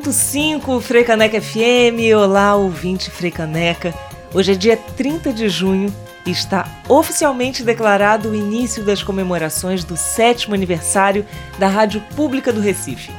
[0.00, 2.16] 101.5 Freicaneca FM.
[2.16, 3.92] Olá, ouvinte Freicaneca.
[4.32, 5.94] Hoje é dia 30 de junho
[6.24, 11.26] e está oficialmente declarado o início das comemorações do sétimo aniversário
[11.58, 13.12] da Rádio Pública do Recife.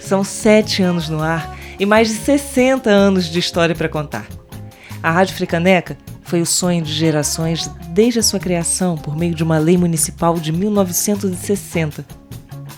[0.00, 4.26] São sete anos no ar e mais de 60 anos de história para contar.
[5.00, 9.44] A Rádio Freicaneca foi o sonho de gerações desde a sua criação por meio de
[9.44, 12.04] uma lei municipal de 1960.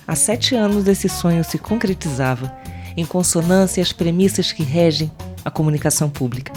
[0.06, 2.59] Há sete anos esse sonho se concretizava
[2.96, 5.10] em consonância às premissas que regem
[5.44, 6.52] a comunicação pública.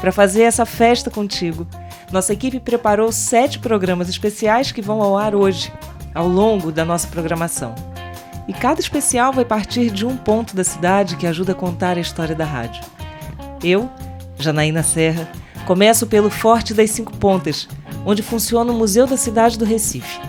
[0.00, 1.66] Para fazer essa festa contigo,
[2.12, 5.72] nossa equipe preparou sete programas especiais que vão ao ar hoje,
[6.14, 7.74] ao longo da nossa programação.
[8.46, 12.00] E cada especial vai partir de um ponto da cidade que ajuda a contar a
[12.00, 12.84] história da rádio.
[13.62, 13.90] Eu,
[14.38, 15.28] Janaína Serra,
[15.66, 17.66] começo pelo Forte das Cinco Pontas,
[18.04, 20.20] onde funciona o Museu da Cidade do Recife.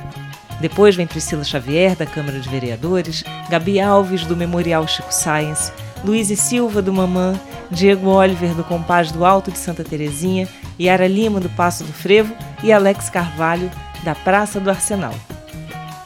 [0.60, 5.72] Depois vem Priscila Xavier, da Câmara de Vereadores, Gabi Alves, do Memorial Chico Science,
[6.04, 10.48] Luiz e Silva, do Mamã, Diego Oliver, do Compás do Alto de Santa Terezinha,
[10.80, 13.70] Yara Lima, do Passo do Frevo e Alex Carvalho,
[14.04, 15.14] da Praça do Arsenal.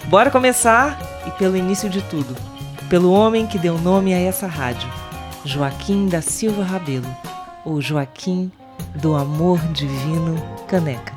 [0.06, 1.00] Bora começar?
[1.28, 2.36] E pelo início de tudo,
[2.90, 4.90] pelo homem que deu nome a essa rádio,
[5.46, 7.08] Joaquim da Silva Rabelo,
[7.64, 8.52] ou Joaquim
[8.96, 11.14] do Amor Divino Caneca,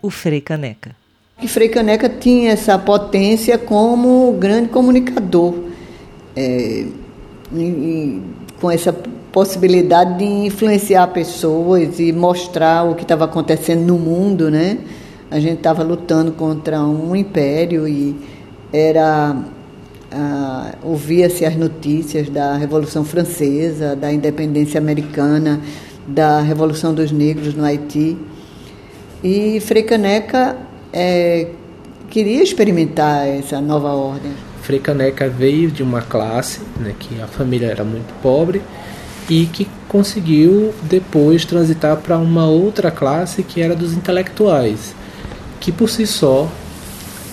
[0.00, 1.05] o Frei Caneca.
[1.42, 5.54] E Frei Caneca tinha essa potência como grande comunicador,
[6.34, 6.86] é,
[7.52, 8.22] e, e,
[8.58, 8.90] com essa
[9.30, 14.78] possibilidade de influenciar pessoas e mostrar o que estava acontecendo no mundo, né?
[15.30, 18.16] A gente estava lutando contra um império e
[18.72, 19.36] era
[20.82, 25.60] ouvia-se as notícias da Revolução Francesa, da independência americana,
[26.06, 28.16] da Revolução dos Negros no Haiti.
[29.22, 30.56] E Frei Caneca
[30.92, 31.48] é,
[32.10, 34.32] queria experimentar essa nova ordem.
[34.62, 38.62] Frei Caneca veio de uma classe, né, que a família era muito pobre,
[39.28, 44.94] e que conseguiu depois transitar para uma outra classe que era dos intelectuais,
[45.60, 46.48] que por si só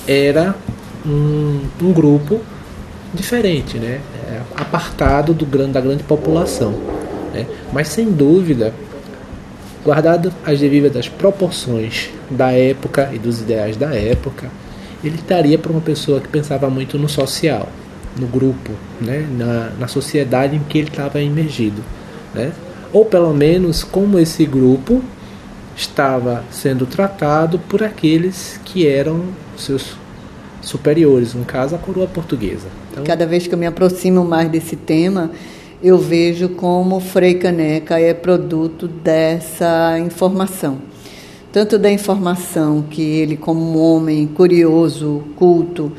[0.07, 0.55] era
[1.05, 2.41] um, um grupo
[3.13, 6.73] diferente, né, é, apartado do, da grande população.
[7.33, 8.73] Né, mas sem dúvida
[9.83, 14.49] Guardado as devidas proporções da época e dos ideais da época,
[15.03, 17.67] ele estaria para uma pessoa que pensava muito no social,
[18.17, 19.27] no grupo, né?
[19.29, 21.83] na, na sociedade em que ele estava imergido.
[22.33, 22.53] Né?
[22.93, 25.03] Ou pelo menos como esse grupo
[25.75, 29.25] estava sendo tratado por aqueles que eram
[29.57, 29.97] seus
[30.61, 32.67] superiores, no caso a coroa portuguesa.
[32.91, 35.31] Então, Cada vez que eu me aproximo mais desse tema,
[35.83, 40.77] eu vejo como Frei Caneca é produto dessa informação.
[41.51, 45.91] Tanto da informação que ele, como um homem curioso, culto,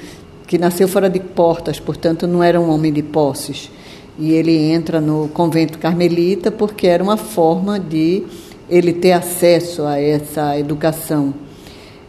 [0.46, 3.70] que nasceu fora de portas, portanto não era um homem de posses.
[4.18, 8.22] E ele entra no convento carmelita porque era uma forma de
[8.70, 11.34] ele ter acesso a essa educação.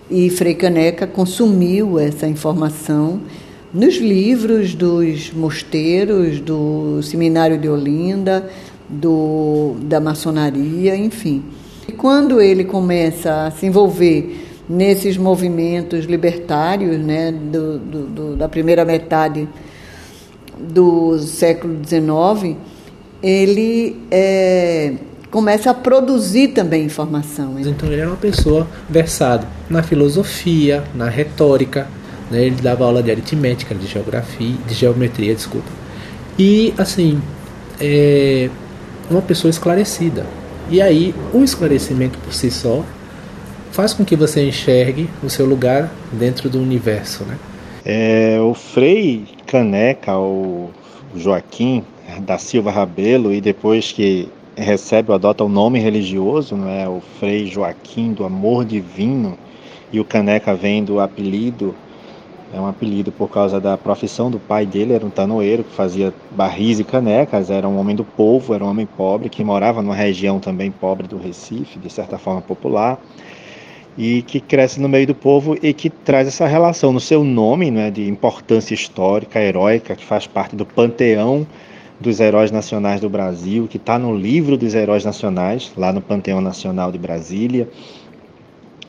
[0.10, 3.20] E Frei Caneca consumiu essa informação
[3.74, 8.50] nos livros dos mosteiros, do Seminário de Olinda,
[8.90, 11.44] do, da maçonaria, enfim.
[11.88, 18.50] E quando ele começa a se envolver nesses movimentos libertários né, do, do, do, da
[18.50, 19.48] primeira metade
[20.58, 22.58] do século XIX,
[23.22, 24.94] ele é,
[25.30, 27.60] começa a produzir também informação.
[27.60, 31.88] Então ele era uma pessoa versada na filosofia, na retórica,
[32.30, 32.44] né?
[32.44, 35.70] Ele dava aula de aritmética, de geografia, de geometria, desculpa.
[36.38, 37.22] E assim,
[37.80, 38.50] é
[39.10, 40.26] uma pessoa esclarecida.
[40.70, 42.84] E aí, o esclarecimento por si só
[43.72, 47.38] faz com que você enxergue o seu lugar dentro do universo, né?
[47.84, 50.72] É, o Frei Caneca, o
[51.16, 51.84] Joaquim
[52.22, 56.88] da Silva Rabelo, e depois que recebe ou adota o um nome religioso, não é?
[56.88, 59.38] o Frei Joaquim do Amor Divino,
[59.92, 61.76] e o Caneca vem do apelido
[62.56, 66.14] é um apelido por causa da profissão do pai dele, era um tanoeiro que fazia
[66.32, 69.94] barris e canecas, era um homem do povo, era um homem pobre, que morava numa
[69.94, 72.98] região também pobre do Recife, de certa forma popular,
[73.98, 77.70] e que cresce no meio do povo e que traz essa relação no seu nome,
[77.70, 81.46] né, de importância histórica, heróica, que faz parte do panteão
[82.00, 86.40] dos heróis nacionais do Brasil, que está no livro dos heróis nacionais, lá no Panteão
[86.40, 87.70] Nacional de Brasília,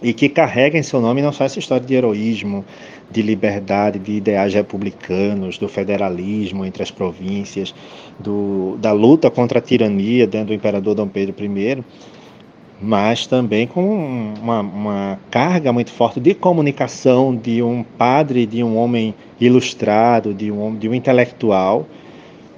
[0.02, 2.64] e que carrega em seu nome não só essa história de heroísmo,
[3.10, 7.74] de liberdade, de ideais republicanos, do federalismo entre as províncias,
[8.18, 11.84] do, da luta contra a tirania dentro do imperador Dom Pedro I,
[12.80, 18.76] mas também com uma, uma carga muito forte de comunicação de um padre, de um
[18.76, 21.86] homem ilustrado, de um, de um intelectual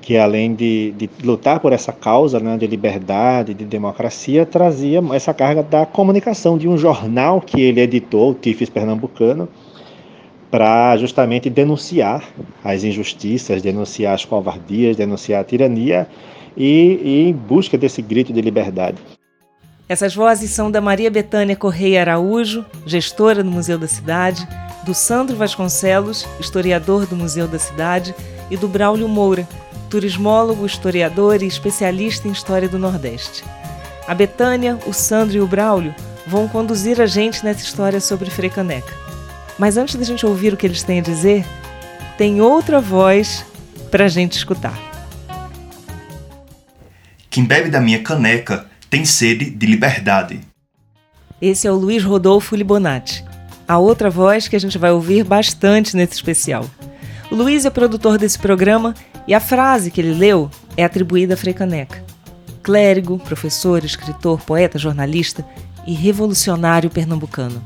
[0.09, 5.35] que além de, de, lutar por essa causa né, de liberdade, de democracia, trazia essa
[5.35, 9.51] carga da comunicação de um jornal que ele editou, o Tifes Pernambucano,
[10.51, 12.25] para justamente denunciar
[12.65, 16.09] as injustiças, denunciar as covardias, denunciar a tirania
[16.57, 18.97] e, e em busca desse grito de liberdade.
[19.87, 24.49] Essas vozes são da Maria Betânia Correia Araújo, gestora do Museu da Cidade,
[24.87, 28.15] do Sandro Vasconcelos, historiador do Museu da Cidade,
[28.51, 29.49] e do Braulio Moura,
[29.89, 33.45] turismólogo, historiador e especialista em história do Nordeste.
[34.07, 35.95] A Betânia, o Sandro e o Braulio
[36.27, 38.93] vão conduzir a gente nessa história sobre Frei Caneca.
[39.59, 41.45] Mas antes da gente ouvir o que eles têm a dizer,
[42.17, 43.45] tem outra voz
[43.91, 44.79] para a gente escutar.
[47.31, 50.41] Quem bebe da minha caneca tem sede de liberdade.
[51.41, 53.25] Esse é o Luiz Rodolfo Libonati,
[53.67, 56.69] a outra voz que a gente vai ouvir bastante nesse especial.
[57.31, 58.95] O Luiz é produtor desse programa
[59.27, 62.03] e a frase que ele leu é atribuída a Frei Caneca.
[62.63, 65.47] Clérigo, professor, escritor, poeta, jornalista
[65.87, 67.63] e revolucionário pernambucano.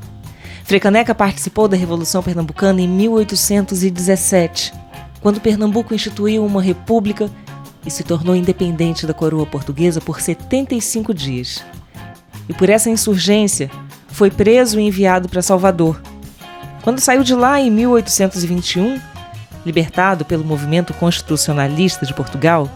[0.65, 4.73] Frei Caneca participou da Revolução Pernambucana em 1817,
[5.21, 7.29] quando Pernambuco instituiu uma república
[7.85, 11.63] e se tornou independente da coroa portuguesa por 75 dias.
[12.49, 13.69] E por essa insurgência,
[14.09, 16.01] foi preso e enviado para Salvador.
[16.81, 19.12] Quando saiu de lá em 1821,
[19.65, 22.69] libertado pelo movimento constitucionalista de Portugal,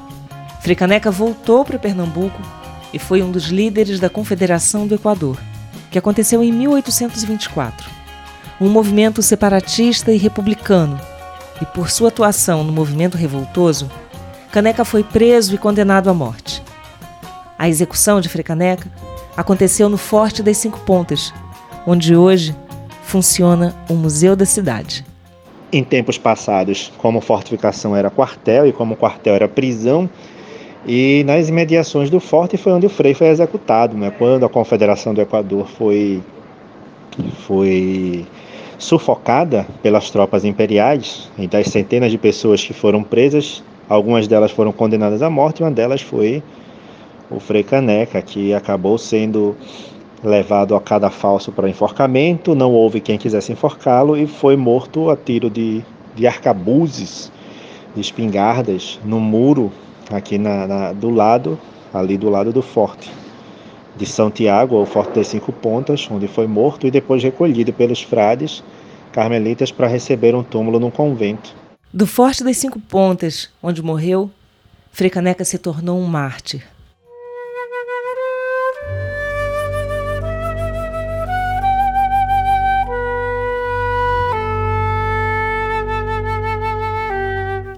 [0.62, 2.42] Frei Caneca voltou para Pernambuco
[2.94, 5.38] e foi um dos líderes da Confederação do Equador,
[5.92, 7.90] que aconteceu em 1824.
[8.60, 11.00] Um movimento separatista e republicano,
[11.62, 13.90] e por sua atuação no movimento revoltoso,
[14.52, 16.62] Caneca foi preso e condenado à morte.
[17.58, 18.90] A execução de Frei Caneca
[19.36, 21.34] aconteceu no Forte das Cinco Pontas,
[21.86, 22.56] onde hoje
[23.04, 25.06] funciona o Museu da Cidade.
[25.72, 30.10] Em tempos passados, como fortificação era quartel e como quartel era prisão,
[30.86, 34.10] e nas imediações do forte foi onde o Frei foi executado, né?
[34.18, 36.24] quando a Confederação do Equador foi,
[37.46, 38.26] foi
[38.78, 44.72] sufocada pelas tropas imperiais, e das centenas de pessoas que foram presas, algumas delas foram
[44.72, 46.42] condenadas à morte, uma delas foi
[47.30, 49.58] o Frei Caneca, que acabou sendo
[50.24, 55.16] levado a cada falso para enforcamento, não houve quem quisesse enforcá-lo e foi morto a
[55.16, 55.84] tiro de,
[56.16, 57.32] de arcabuzes,
[57.96, 59.72] de espingardas, no muro
[60.12, 61.60] aqui na, na, do lado,
[61.94, 63.10] ali do lado do forte
[63.98, 68.64] de Santiago, o Forte das Cinco Pontas, onde foi morto e depois recolhido pelos frades
[69.12, 71.56] carmelitas para receber um túmulo num convento.
[71.92, 74.30] Do Forte das Cinco Pontas, onde morreu,
[74.92, 76.64] Frei Caneca se tornou um mártir.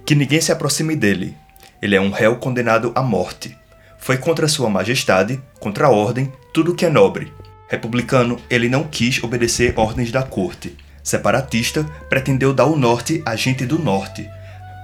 [0.10, 1.38] Que ninguém se aproxime dele.
[1.80, 3.56] Ele é um réu condenado à morte.
[4.00, 7.32] Foi contra Sua Majestade, contra a ordem, tudo que é nobre.
[7.68, 10.76] Republicano, ele não quis obedecer ordens da corte.
[11.04, 14.28] Separatista, pretendeu dar o norte a gente do norte.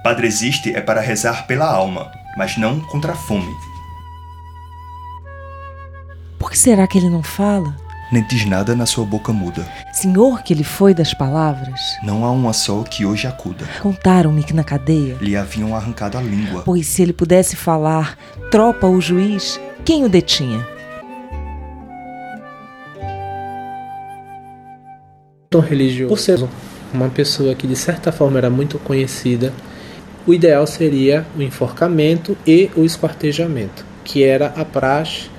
[0.04, 2.08] Padre existe é para rezar pela alma,
[2.38, 3.52] mas não contra a fome.
[6.38, 7.74] Por que será que ele não fala?
[8.10, 9.66] Nem diz nada na sua boca muda.
[9.92, 11.80] Senhor, que ele foi das palavras.
[12.02, 13.66] Não há uma só que hoje acuda.
[13.80, 16.62] Contaram-me que na cadeia lhe haviam arrancado a língua.
[16.64, 18.16] Pois se ele pudesse falar,
[18.50, 20.66] tropa o juiz, quem o detinha?
[25.50, 26.48] Tom religioso, por ser
[26.92, 29.52] uma pessoa que de certa forma era muito conhecida,
[30.26, 35.30] o ideal seria o enforcamento e o esquartejamento, que era a praxe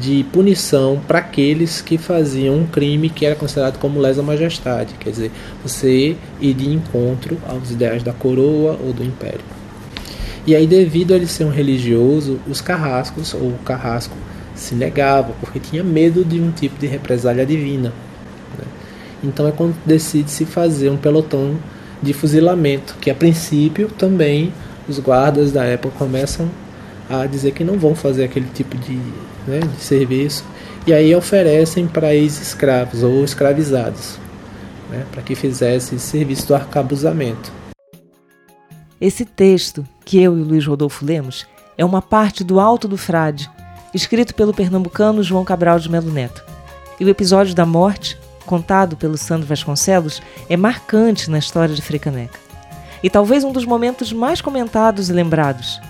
[0.00, 5.10] de punição para aqueles que faziam um crime que era considerado como lesa majestade, quer
[5.10, 5.30] dizer,
[5.62, 9.44] você ir de encontro aos ideais da coroa ou do império.
[10.46, 14.16] E aí, devido a ele ser um religioso, os carrascos ou o carrasco
[14.54, 17.92] se negava, porque tinha medo de um tipo de represália divina.
[18.58, 18.64] Né?
[19.22, 21.56] Então é quando decide se fazer um pelotão
[22.02, 24.52] de fuzilamento, que a princípio também
[24.86, 26.48] os guardas da época começam
[27.22, 28.98] a dizer que não vão fazer aquele tipo de
[29.46, 30.44] né, de serviço,
[30.86, 34.18] e aí oferecem para ex-escravos ou escravizados,
[34.90, 37.52] né, para que fizessem serviço do arcabuzamento.
[39.00, 42.96] Esse texto, que eu e o Luiz Rodolfo lemos, é uma parte do Alto do
[42.96, 43.50] Frade,
[43.92, 46.44] escrito pelo pernambucano João Cabral de Melo Neto.
[46.98, 52.38] E o episódio da morte, contado pelo Sandro Vasconcelos, é marcante na história de Frecaneca.
[53.02, 55.80] E talvez um dos momentos mais comentados e lembrados,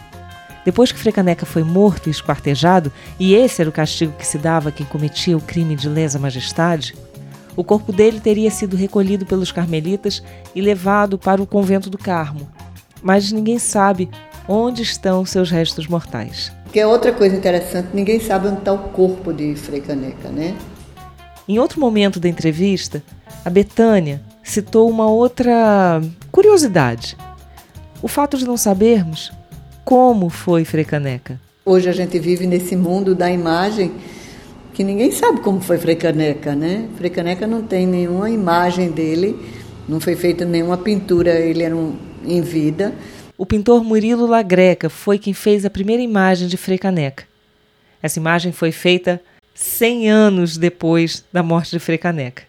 [0.64, 4.71] depois que Frecaneca foi morto e esquartejado, e esse era o castigo que se dava
[4.71, 6.94] a quem cometia o crime de lesa majestade,
[7.56, 10.23] o corpo dele teria sido recolhido pelos carmelitas
[10.54, 12.49] e levado para o convento do Carmo.
[13.02, 14.11] Mas ninguém sabe
[14.49, 16.52] onde estão seus restos mortais.
[16.73, 20.56] Que é outra coisa interessante, ninguém sabe onde está o corpo de Frei Caneca, né?
[21.47, 23.02] Em outro momento da entrevista,
[23.44, 26.00] a Betânia citou uma outra
[26.33, 27.16] curiosidade.
[28.02, 29.33] O fato de não sabermos
[29.84, 31.38] como foi Frei Caneca.
[31.64, 33.92] Hoje a gente vive nesse mundo da imagem
[34.72, 36.88] que ninguém sabe como foi Frei Caneca, né?
[36.96, 39.38] Frei Caneca não tem nenhuma imagem dele,
[39.88, 42.94] não foi feita nenhuma pintura, ele era um, em vida.
[43.36, 47.24] O pintor Murilo Lagreca foi quem fez a primeira imagem de Frei Caneca.
[48.02, 49.20] Essa imagem foi feita
[49.54, 52.42] 100 anos depois da morte de Frei Caneca.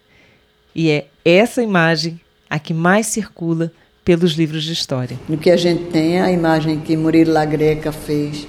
[0.74, 3.72] E é essa imagem a que mais circula
[4.06, 5.20] pelos livros de história.
[5.28, 8.48] No que a gente tem, a imagem que Murilo Lagreca fez,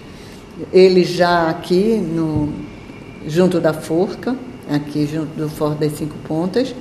[0.71, 2.53] ele já aqui no,
[3.27, 4.37] junto da forca,
[4.71, 6.75] aqui junto do Forte das Cinco Pontas,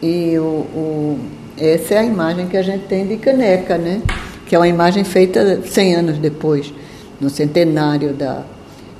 [0.00, 1.18] e o, o,
[1.58, 4.00] essa é a imagem que a gente tem de Caneca, né?
[4.46, 6.72] que é uma imagem feita 100 anos depois,
[7.20, 8.44] no centenário da,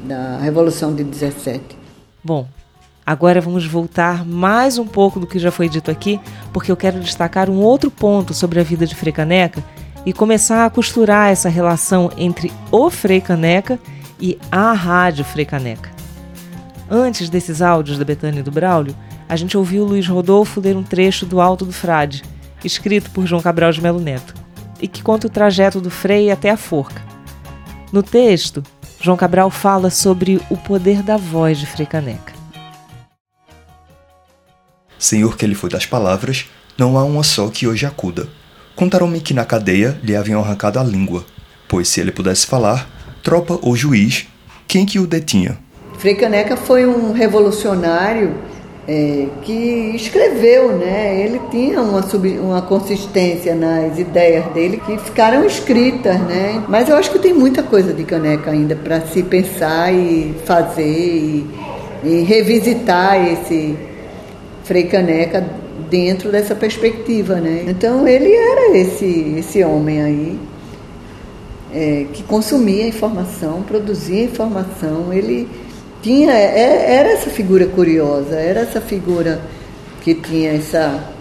[0.05, 1.61] da Revolução de 17.
[2.25, 2.49] Bom,
[3.07, 6.21] agora vamos voltar mais um pouco do que já foi dito aqui,
[6.53, 9.63] porque eu quero destacar um outro ponto sobre a vida de Frei Caneca
[10.05, 13.79] e começar a costurar essa relação entre o Frei Caneca
[14.21, 15.91] e a Rádio Frei Caneca.
[16.91, 18.97] Antes desses áudios da Betânia e do Braulio,
[19.29, 22.25] a gente ouviu Luiz Rodolfo ler um trecho do Alto do Frade,
[22.65, 24.35] escrito por João Cabral de Melo Neto,
[24.81, 27.03] e que conta o trajeto do Frei até a forca.
[27.93, 28.63] No texto,
[29.01, 32.36] João Cabral fala sobre o poder da voz de Frei Caneca.
[35.07, 36.47] Senhor que ele foi das palavras,
[36.77, 38.29] não há uma só que hoje acuda.
[38.75, 41.25] Contaram-me que na cadeia lhe haviam arrancado a língua,
[41.69, 42.91] pois se ele pudesse falar,
[43.23, 44.27] tropa ou juiz,
[44.67, 45.59] quem que o detinha?
[45.99, 48.35] Frei Caneca foi um revolucionário
[48.89, 51.21] é, que escreveu, né?
[51.21, 56.65] Ele tinha uma, sub, uma consistência nas ideias dele que ficaram escritas, né?
[56.69, 60.85] Mas eu acho que tem muita coisa de Caneca ainda para se pensar e fazer
[60.85, 61.47] e,
[62.03, 63.86] e revisitar esse
[64.67, 65.47] Frei Caneca
[65.89, 67.65] dentro dessa perspectiva, né?
[67.69, 70.39] Então ele era esse esse homem aí
[71.73, 75.49] é, que consumia informação, produzia informação, ele
[76.03, 79.41] tinha é, era essa figura curiosa, era essa figura
[80.03, 81.13] que tinha essa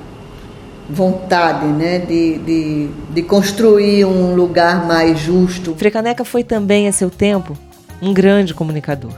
[0.89, 5.75] vontade né, de, de, de construir um lugar mais justo.
[5.75, 7.57] Frecaneca foi também, a seu tempo,
[7.99, 9.13] um grande comunicador.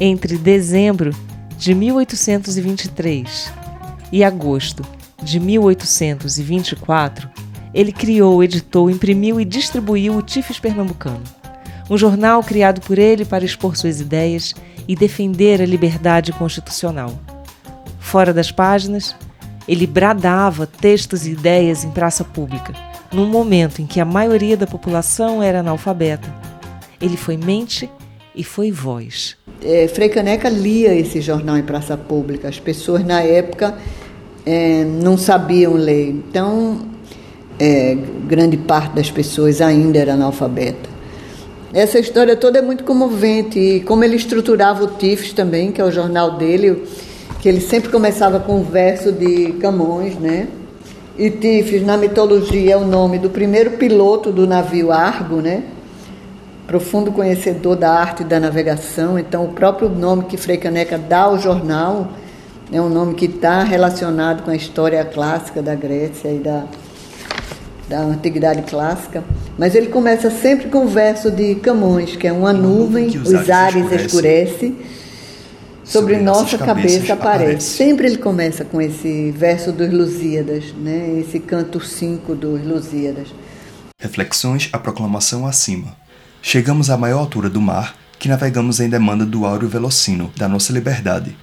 [0.00, 1.10] Entre dezembro
[1.56, 3.63] de 1823
[4.14, 4.84] e agosto
[5.20, 7.28] de 1824,
[7.74, 11.24] ele criou, editou, imprimiu e distribuiu o Tifes Pernambucano,
[11.90, 14.54] um jornal criado por ele para expor suas ideias
[14.86, 17.18] e defender a liberdade constitucional.
[17.98, 19.16] Fora das páginas,
[19.66, 22.72] ele bradava textos e ideias em praça pública,
[23.12, 26.32] num momento em que a maioria da população era analfabeta.
[27.00, 27.90] Ele foi mente
[28.32, 29.36] e foi voz.
[29.60, 32.48] É, Frei Caneca lia esse jornal em praça pública.
[32.48, 33.76] As pessoas na época
[34.46, 36.78] é, não sabiam ler, então
[37.58, 37.96] é,
[38.26, 40.94] grande parte das pessoas ainda era analfabeta.
[41.72, 45.84] Essa história toda é muito comovente e como ele estruturava o Tifes também, que é
[45.84, 46.84] o jornal dele,
[47.40, 50.46] que ele sempre começava com um verso de Camões, né?
[51.18, 55.64] E Tifes, na mitologia, é o nome do primeiro piloto do navio Argo, né?
[56.66, 61.38] Profundo conhecedor da arte da navegação, então o próprio nome que Frei Caneca dá ao
[61.38, 62.08] jornal
[62.72, 66.64] é um nome que está relacionado com a história clássica da Grécia e da,
[67.88, 69.22] da antiguidade clássica.
[69.58, 73.50] Mas ele começa sempre com o verso de Camões, que é uma nuvem, os, os
[73.50, 74.74] ares escurece,
[75.84, 77.12] sobre, sobre nossa cabeça aparece.
[77.12, 77.76] aparece.
[77.76, 81.20] Sempre ele começa com esse verso dos Lusíadas, né?
[81.20, 83.28] esse canto 5 dos Lusíadas.
[84.00, 85.96] Reflexões à proclamação acima.
[86.42, 90.72] Chegamos à maior altura do mar, que navegamos em demanda do áureo velocino, da nossa
[90.72, 91.36] liberdade.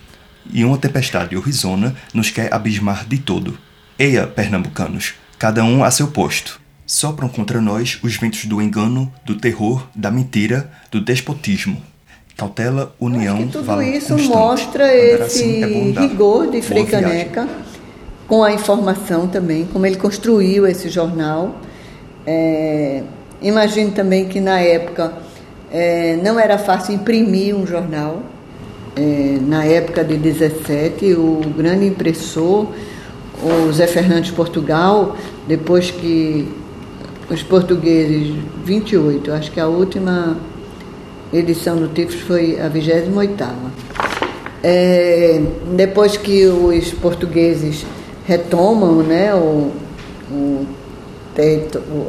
[0.52, 3.58] E uma tempestade horizona nos quer abismar de todo.
[3.98, 9.36] Eia, pernambucanos, cada um a seu posto sopram contra nós os ventos do engano, do
[9.36, 11.82] terror, da mentira, do despotismo.
[12.36, 14.28] Cautela, união, tudo valor isso constante.
[14.30, 17.48] mostra Andar esse assim é rigor de Frei Caneca,
[18.28, 21.56] com a informação também, como ele construiu esse jornal.
[22.28, 23.04] É,
[23.42, 25.14] imagino também que na época
[25.72, 28.22] é, não era fácil imprimir um jornal.
[28.96, 32.68] É, na época de 17, o grande impressor,
[33.42, 35.16] o Zé Fernandes Portugal,
[35.48, 36.48] depois que
[37.30, 40.38] os portugueses 28, acho que a última
[41.32, 43.10] edição do Tifos foi a 28
[44.64, 45.42] é,
[45.76, 47.86] depois que os portugueses
[48.28, 49.72] retomam né, o,
[50.32, 50.68] o,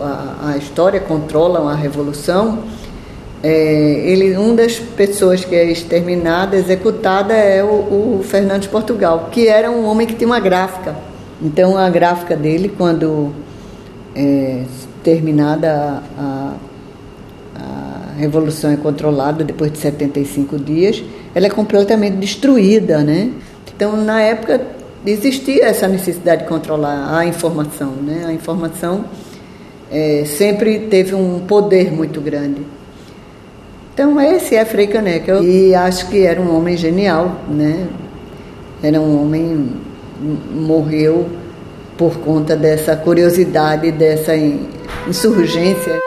[0.03, 2.59] a, a história controlam a revolução,
[3.43, 9.31] é, ele, uma das pessoas que é exterminada, executada, é o, o Fernando de Portugal,
[9.33, 10.95] que era um homem que tinha uma gráfica.
[11.43, 13.33] Então, a gráfica dele, quando
[14.15, 14.63] é,
[15.03, 16.55] terminada a,
[17.57, 21.03] a, Revolução é controlada, depois de 75 dias,
[21.35, 23.33] ela é completamente destruída, né?
[23.75, 24.61] Então, na época,
[25.05, 28.25] existia essa necessidade de controlar a informação, né?
[28.29, 29.07] A informação
[29.91, 32.61] é, sempre teve um poder muito grande.
[33.95, 35.41] Então, esse é Frei Caneca.
[35.41, 37.87] E acho que era um homem genial, né?
[38.83, 39.71] Era um homem
[40.51, 41.29] morreu
[41.97, 44.33] por conta dessa curiosidade, dessa
[45.07, 46.01] insurgência.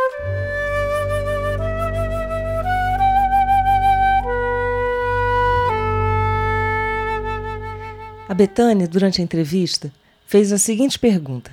[8.27, 9.91] A Betânia, durante a entrevista,
[10.25, 11.51] fez a seguinte pergunta.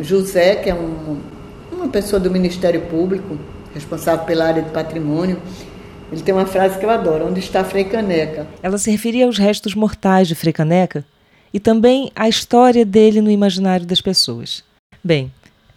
[0.00, 1.18] José, que é um,
[1.70, 3.38] uma pessoa do Ministério Público,
[3.72, 5.38] responsável pela área de patrimônio,
[6.10, 8.46] ele tem uma frase que eu adoro: Onde está Frei Caneca?
[8.62, 11.04] Ela se referia aos restos mortais de Frei Caneca
[11.52, 14.64] e também à história dele no imaginário das pessoas.
[15.02, 15.32] Bem,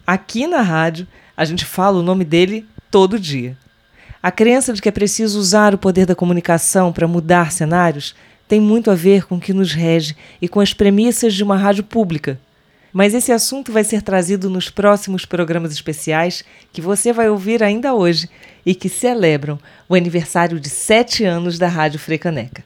[0.06, 3.58] aqui na rádio a gente fala o nome dele todo dia.
[4.22, 8.14] A crença de que é preciso usar o poder da comunicação para mudar cenários
[8.48, 11.58] tem muito a ver com o que nos rege e com as premissas de uma
[11.58, 12.40] rádio pública.
[12.94, 16.44] Mas esse assunto vai ser trazido nos próximos programas especiais
[16.74, 18.30] que você vai ouvir ainda hoje
[18.66, 19.58] e que celebram
[19.88, 22.64] o aniversário de sete anos da Rádio Frecaneca.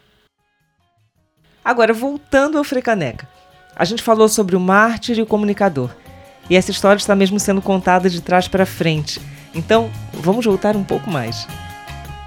[1.64, 3.28] Agora, voltando ao Frecaneca.
[3.76, 5.90] A gente falou sobre o mártir e o comunicador.
[6.50, 9.20] E essa história está mesmo sendo contada de trás para frente.
[9.54, 11.48] Então, vamos voltar um pouco mais.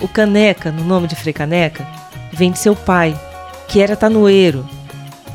[0.01, 1.87] O Caneca, no nome de Frei Caneca,
[2.33, 3.19] vem de seu pai,
[3.69, 4.69] que era tanoeiro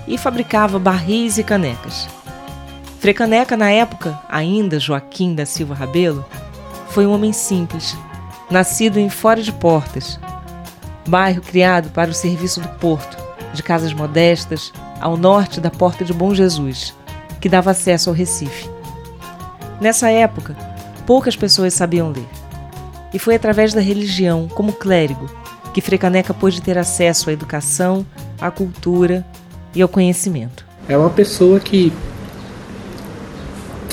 [0.08, 2.08] e fabricava barris e canecas.
[3.04, 6.24] Frei Caneca, na época, ainda Joaquim da Silva Rabelo,
[6.88, 7.98] foi um homem simples,
[8.50, 10.18] nascido em Fora de Portas,
[11.06, 13.18] bairro criado para o serviço do porto,
[13.54, 16.96] de casas modestas, ao norte da Porta de Bom Jesus,
[17.42, 18.70] que dava acesso ao Recife.
[19.82, 20.56] Nessa época,
[21.06, 22.30] poucas pessoas sabiam ler.
[23.14, 25.30] E foi através da religião, como clérigo,
[25.74, 28.06] que Frei Caneca pôde ter acesso à educação,
[28.40, 29.26] à cultura
[29.76, 30.66] e ao conhecimento.
[30.88, 31.92] É uma pessoa que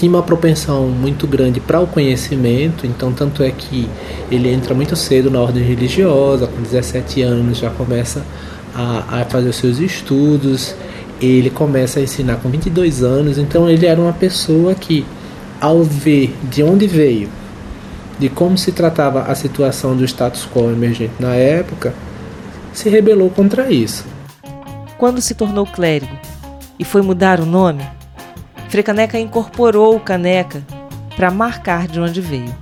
[0.00, 3.86] tinha uma propensão muito grande para o conhecimento, então tanto é que
[4.30, 8.24] ele entra muito cedo na ordem religiosa, com 17 anos já começa
[8.74, 10.74] a, a fazer os seus estudos,
[11.20, 15.04] ele começa a ensinar com 22 anos, então ele era uma pessoa que
[15.60, 17.28] ao ver de onde veio
[18.18, 21.92] de como se tratava a situação do status quo emergente na época,
[22.72, 24.06] se rebelou contra isso.
[24.96, 26.16] Quando se tornou clérigo
[26.78, 27.82] e foi mudar o nome,
[28.70, 30.64] Frecaneca incorporou o Caneca
[31.16, 32.54] para marcar de onde veio.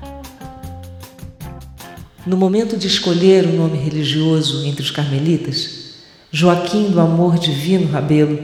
[2.26, 5.96] No momento de escolher o nome religioso entre os carmelitas,
[6.32, 8.38] Joaquim do Amor Divino Rabelo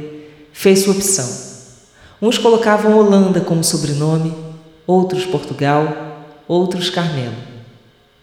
[0.53, 1.27] fez sua opção.
[2.21, 4.35] Uns colocavam Holanda como sobrenome,
[4.87, 7.37] outros Portugal, outros Carmelo.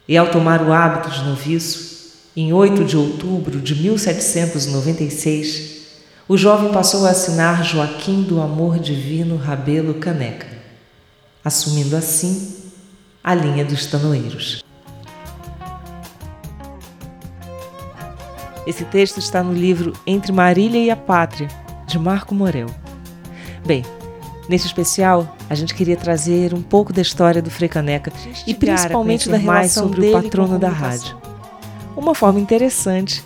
[0.07, 5.70] E ao tomar o hábito de noviço, em 8 de outubro de 1796,
[6.31, 10.47] o jovem passou a assinar Joaquim do Amor Divino Rabelo Caneca,
[11.43, 12.71] assumindo assim
[13.21, 14.63] a linha dos tanoeiros.
[18.65, 21.49] Esse texto está no livro Entre Marília e a Pátria,
[21.85, 22.67] de Marco Morel.
[23.65, 23.83] Bem,
[24.47, 28.11] Nesse especial, a gente queria trazer um pouco da história do Frei Caneca
[28.47, 31.17] e principalmente da relação sobre o patrono da rádio.
[31.95, 33.21] Uma forma interessante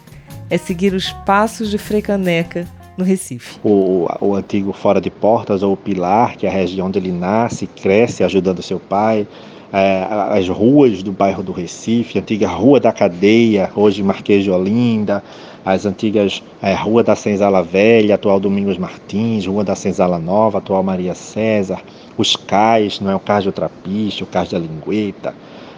[0.49, 3.59] é seguir os passos de Frei Caneca no Recife.
[3.63, 7.11] O, o antigo Fora de Portas, ou o Pilar, que é a região onde ele
[7.11, 9.27] nasce, cresce ajudando seu pai,
[9.73, 14.51] é, as ruas do bairro do Recife, a antiga Rua da Cadeia, hoje Marquês de
[14.51, 15.21] Olinda,
[15.65, 20.83] as antigas é, Rua da Senzala Velha, atual Domingos Martins, Rua da Senzala Nova, atual
[20.83, 21.81] Maria César,
[22.17, 23.15] os cais, não é?
[23.15, 25.33] O cais de Trapiche, o cais da Lingueta,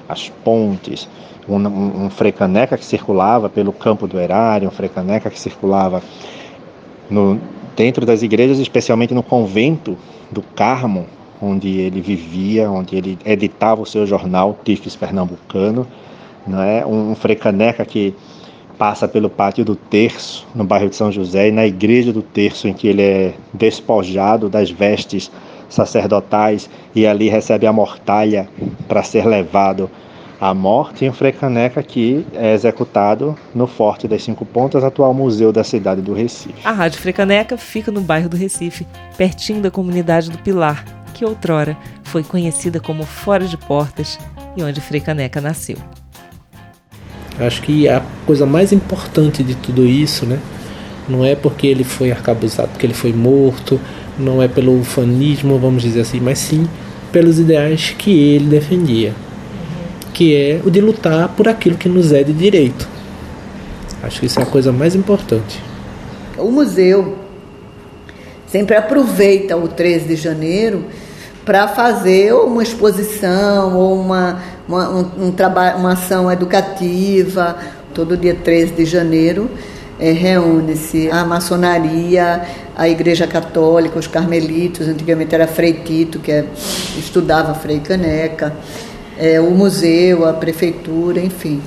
[0.08, 1.08] as pontes,
[1.50, 6.04] um, um, um frecaneca que circulava pelo campo do erário, um frecaneca que circulava
[7.10, 7.40] no,
[7.76, 9.98] dentro das igrejas, especialmente no convento
[10.32, 11.06] do Carmo,
[11.42, 15.88] onde ele vivia, onde ele editava o seu jornal Tifes Pernambucano,
[16.46, 16.86] não é?
[16.86, 18.14] Um, frecaneca que
[18.78, 22.68] passa pelo pátio do Terço, no bairro de São José, e na igreja do Terço,
[22.68, 25.32] em que ele é despojado das vestes
[25.70, 28.48] sacerdotais e ali recebe a mortalha
[28.88, 29.90] para ser levado
[30.40, 35.52] à morte, e um frecaneca que é executado no Forte das Cinco Pontas, atual museu
[35.52, 36.56] da cidade do Recife.
[36.64, 38.86] A Rádio Frecaneca fica no bairro do Recife,
[39.18, 44.20] pertinho da comunidade do Pilar, que outrora foi conhecida como Fora de Portas
[44.56, 45.78] e onde Frei Caneca nasceu.
[47.40, 50.40] Acho que a coisa mais importante de tudo isso, né,
[51.08, 53.80] não é porque ele foi arcabuzado, porque ele foi morto,
[54.18, 56.68] não é pelo ufanismo, vamos dizer assim, mas sim
[57.12, 59.14] pelos ideais que ele defendia,
[60.18, 62.90] que é o de lutar por aquilo que nos é de direito.
[64.02, 65.62] Acho que isso é a coisa mais importante.
[66.36, 67.20] O museu
[68.48, 70.86] sempre aproveita o 13 de janeiro
[71.46, 75.34] para fazer uma exposição ou uma, uma, um, um
[75.78, 77.56] uma ação educativa.
[77.94, 79.48] Todo dia 13 de janeiro
[80.00, 82.42] é, reúne-se a maçonaria,
[82.76, 86.44] a Igreja Católica, os carmelitos, antigamente era Frei Tito, que é,
[86.98, 88.52] estudava Frei Caneca,
[89.18, 91.62] é, o museu, a prefeitura, enfim,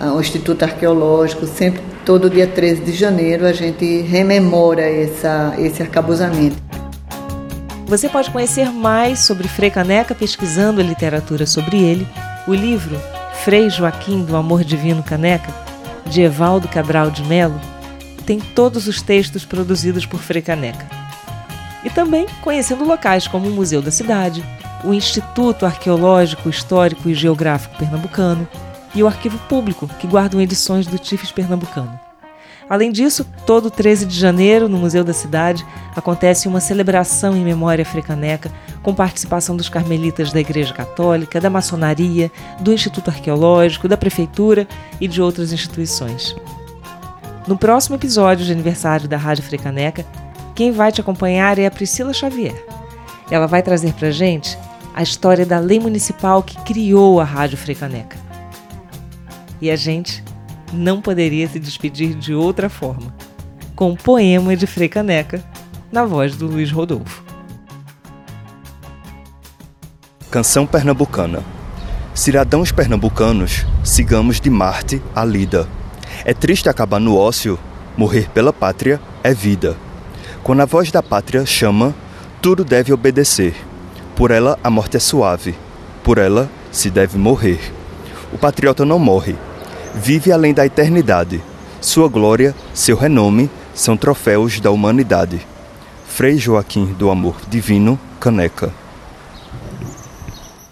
[0.00, 6.56] o Instituto Arqueológico, sempre todo dia 13 de janeiro a gente rememora essa, esse arcabuzamento.
[7.86, 12.06] Você pode conhecer mais sobre Frei Caneca pesquisando a literatura sobre ele.
[12.46, 12.96] O livro
[13.44, 15.52] Frei Joaquim do Amor Divino Caneca,
[16.04, 17.60] de Evaldo Cabral de Melo,
[18.24, 20.86] tem todos os textos produzidos por Frei Caneca.
[21.84, 24.44] E também conhecendo locais como o Museu da Cidade,
[24.84, 28.46] o Instituto Arqueológico, Histórico e Geográfico Pernambucano
[28.94, 31.98] e o Arquivo Público, que guardam edições do Tifes Pernambucano.
[32.68, 37.82] Além disso, todo 13 de janeiro, no Museu da Cidade, acontece uma celebração em memória
[37.82, 38.50] africaneca,
[38.82, 44.66] com participação dos carmelitas da Igreja Católica, da maçonaria, do Instituto Arqueológico, da Prefeitura
[45.00, 46.34] e de outras instituições.
[47.46, 50.04] No próximo episódio de aniversário da Rádio Frecaneca,
[50.52, 52.64] quem vai te acompanhar é a Priscila Xavier.
[53.30, 54.58] Ela vai trazer pra gente
[54.96, 58.16] a história da lei municipal que criou a Rádio Frecaneca.
[59.60, 60.24] E a gente
[60.72, 63.14] não poderia se despedir de outra forma,
[63.74, 65.44] com um poema de Frei Caneca,
[65.92, 67.22] na voz do Luiz Rodolfo.
[70.30, 71.44] Canção Pernambucana
[72.14, 75.68] Cidadãos pernambucanos, sigamos de Marte a Lida.
[76.24, 77.58] É triste acabar no ócio,
[77.98, 79.76] morrer pela pátria é vida.
[80.42, 81.94] Quando a voz da pátria chama,
[82.40, 83.54] tudo deve obedecer.
[84.16, 85.54] Por ela a morte é suave,
[86.02, 87.60] por ela se deve morrer.
[88.32, 89.36] O patriota não morre,
[89.94, 91.42] vive além da eternidade.
[91.82, 95.46] Sua glória, seu renome são troféus da humanidade.
[96.08, 98.72] Frei Joaquim do Amor Divino, Caneca.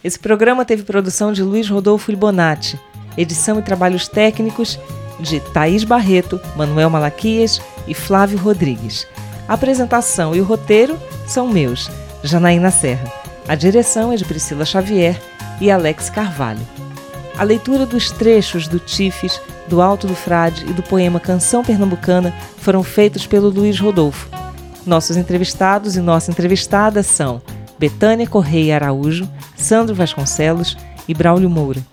[0.03, 2.81] Esse programa teve produção de Luiz Rodolfo Libonati,
[3.17, 4.79] edição e trabalhos técnicos
[5.21, 9.07] de Thaís Barreto, Manuel Malaquias e Flávio Rodrigues.
[9.47, 11.91] A apresentação e o roteiro são meus,
[12.23, 13.24] Janaína Serra.
[13.47, 15.21] A direção é de Priscila Xavier
[15.61, 16.67] e Alex Carvalho.
[17.37, 22.33] A leitura dos trechos do Tifes, do Alto do Frade e do poema Canção Pernambucana
[22.57, 24.31] foram feitos pelo Luiz Rodolfo.
[24.87, 27.43] Nossos entrevistados e nossa entrevistada são
[27.79, 30.77] Betânia Correia Araújo, Sandro Vasconcelos
[31.07, 31.85] e Braulio Moura.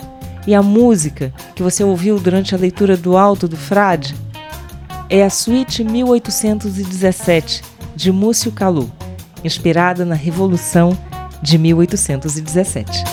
[0.48, 4.16] E a música que você ouviu durante a leitura do Alto do Frade
[5.10, 7.62] é a Suíte 1817,
[7.94, 8.90] de Múcio Calu,
[9.44, 10.98] inspirada na Revolução
[11.41, 13.04] de 1817.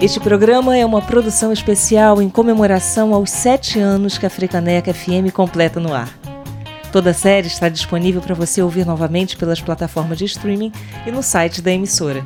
[0.00, 5.30] Este programa é uma produção especial em comemoração aos sete anos que a Frecaneca FM
[5.32, 6.10] completa no ar.
[6.92, 10.72] Toda a série está disponível para você ouvir novamente pelas plataformas de streaming
[11.06, 12.24] e no site da emissora